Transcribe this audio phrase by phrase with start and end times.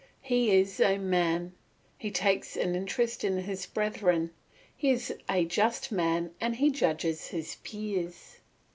[0.23, 1.53] He is a man;
[1.95, 4.31] he takes an interest in his brethren;
[4.75, 8.37] he is a just man and he judges his peers.